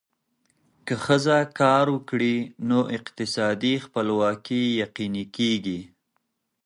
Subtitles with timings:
[0.85, 2.37] که ښځه کار وکړي،
[2.69, 5.81] نو اقتصادي خپلواکي یقیني کېږي.